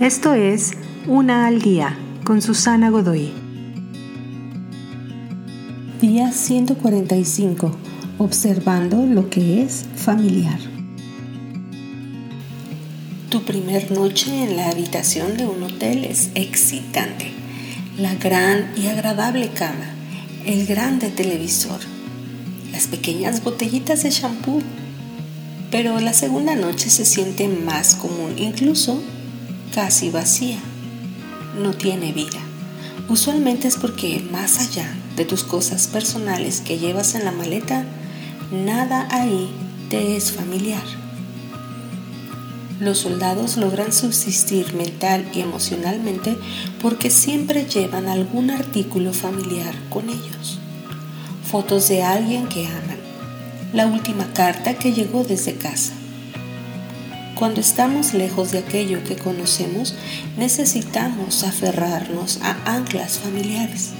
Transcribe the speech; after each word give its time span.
Esto 0.00 0.34
es 0.34 0.72
Una 1.06 1.46
al 1.46 1.62
Día 1.62 1.96
con 2.22 2.42
Susana 2.42 2.90
Godoy. 2.90 3.32
Día 6.02 6.32
145. 6.32 7.74
Observando 8.18 9.06
lo 9.06 9.30
que 9.30 9.62
es 9.62 9.86
familiar. 9.96 10.58
Tu 13.30 13.42
primer 13.44 13.90
noche 13.90 14.42
en 14.42 14.56
la 14.56 14.68
habitación 14.68 15.38
de 15.38 15.46
un 15.46 15.62
hotel 15.62 16.04
es 16.04 16.28
excitante. 16.34 17.30
La 17.96 18.14
gran 18.16 18.72
y 18.76 18.88
agradable 18.88 19.48
cama, 19.48 19.94
el 20.44 20.66
grande 20.66 21.08
televisor, 21.08 21.80
las 22.70 22.86
pequeñas 22.86 23.42
botellitas 23.42 24.02
de 24.02 24.10
shampoo. 24.10 24.60
Pero 25.70 25.98
la 26.00 26.12
segunda 26.12 26.54
noche 26.54 26.90
se 26.90 27.06
siente 27.06 27.48
más 27.48 27.94
común, 27.94 28.34
incluso 28.36 29.02
casi 29.74 30.10
vacía. 30.10 30.58
No 31.60 31.72
tiene 31.72 32.12
vida. 32.12 32.38
Usualmente 33.08 33.68
es 33.68 33.76
porque 33.76 34.24
más 34.32 34.58
allá 34.58 34.88
de 35.16 35.24
tus 35.24 35.44
cosas 35.44 35.86
personales 35.86 36.60
que 36.60 36.78
llevas 36.78 37.14
en 37.14 37.24
la 37.24 37.32
maleta, 37.32 37.84
nada 38.50 39.06
ahí 39.10 39.50
te 39.88 40.16
es 40.16 40.32
familiar. 40.32 40.82
Los 42.80 42.98
soldados 42.98 43.56
logran 43.56 43.92
subsistir 43.92 44.74
mental 44.74 45.26
y 45.32 45.40
emocionalmente 45.40 46.36
porque 46.82 47.10
siempre 47.10 47.64
llevan 47.64 48.06
algún 48.06 48.50
artículo 48.50 49.14
familiar 49.14 49.74
con 49.88 50.10
ellos. 50.10 50.58
Fotos 51.50 51.88
de 51.88 52.02
alguien 52.02 52.48
que 52.48 52.66
aman. 52.66 52.98
La 53.72 53.86
última 53.86 54.32
carta 54.32 54.74
que 54.74 54.92
llegó 54.92 55.24
desde 55.24 55.54
casa 55.54 55.94
cuando 57.36 57.60
estamos 57.60 58.14
lejos 58.14 58.50
de 58.50 58.58
aquello 58.58 59.04
que 59.04 59.14
conocemos, 59.14 59.94
necesitamos 60.38 61.44
aferrarnos 61.44 62.40
a 62.42 62.56
anclas 62.74 63.18
familiares. 63.18 63.90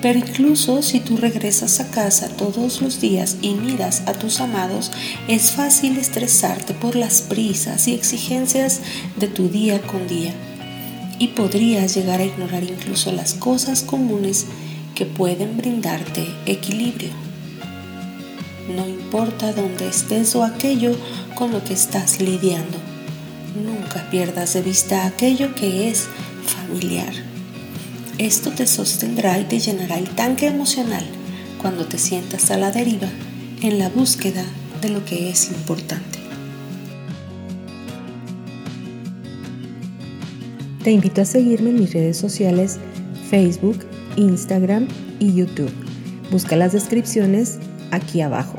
Pero 0.00 0.20
incluso 0.20 0.82
si 0.82 1.00
tú 1.00 1.16
regresas 1.16 1.80
a 1.80 1.90
casa 1.90 2.28
todos 2.28 2.80
los 2.80 3.00
días 3.00 3.38
y 3.42 3.54
miras 3.54 4.02
a 4.06 4.12
tus 4.12 4.40
amados, 4.40 4.92
es 5.26 5.50
fácil 5.50 5.98
estresarte 5.98 6.72
por 6.72 6.94
las 6.94 7.22
prisas 7.22 7.88
y 7.88 7.94
exigencias 7.94 8.80
de 9.16 9.26
tu 9.26 9.48
día 9.48 9.82
con 9.82 10.06
día. 10.06 10.32
Y 11.18 11.28
podrías 11.28 11.96
llegar 11.96 12.20
a 12.20 12.24
ignorar 12.24 12.62
incluso 12.62 13.10
las 13.10 13.34
cosas 13.34 13.82
comunes 13.82 14.46
que 14.94 15.04
pueden 15.04 15.56
brindarte 15.56 16.28
equilibrio. 16.46 17.10
No 18.76 18.86
importa 18.88 19.52
dónde 19.52 19.88
estés 19.88 20.34
o 20.36 20.44
aquello 20.44 20.96
con 21.34 21.52
lo 21.52 21.62
que 21.64 21.74
estás 21.74 22.20
lidiando. 22.20 22.78
Nunca 23.54 24.08
pierdas 24.10 24.54
de 24.54 24.62
vista 24.62 25.06
aquello 25.06 25.54
que 25.54 25.88
es 25.88 26.06
familiar. 26.46 27.12
Esto 28.18 28.50
te 28.50 28.66
sostendrá 28.66 29.38
y 29.38 29.44
te 29.44 29.58
llenará 29.58 29.98
el 29.98 30.08
tanque 30.10 30.46
emocional 30.46 31.04
cuando 31.60 31.86
te 31.86 31.98
sientas 31.98 32.50
a 32.50 32.56
la 32.56 32.70
deriva 32.70 33.08
en 33.62 33.78
la 33.78 33.88
búsqueda 33.88 34.44
de 34.80 34.90
lo 34.90 35.04
que 35.04 35.30
es 35.30 35.50
importante. 35.50 36.18
Te 40.82 40.92
invito 40.92 41.22
a 41.22 41.24
seguirme 41.24 41.70
en 41.70 41.80
mis 41.80 41.94
redes 41.94 42.18
sociales 42.18 42.78
Facebook, 43.30 43.86
Instagram 44.16 44.86
y 45.18 45.34
YouTube. 45.34 45.72
Busca 46.30 46.56
las 46.56 46.72
descripciones 46.72 47.58
aquí 47.90 48.20
abajo. 48.20 48.58